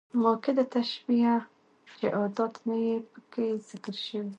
[0.21, 1.33] مؤکده تشبيه،
[1.97, 4.29] چي ادات نه يي پکښي ذکر سوي.